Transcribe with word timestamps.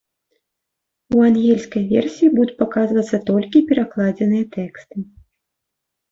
У 1.17 1.19
ангельскай 1.25 1.83
версіі 1.91 2.29
будуць 2.37 2.55
паказвацца 2.61 3.19
толькі 3.29 3.57
перакладзеныя 3.73 4.45
тэксты. 4.55 4.95